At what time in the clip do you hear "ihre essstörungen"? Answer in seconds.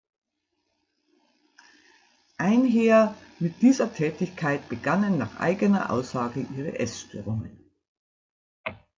6.57-7.69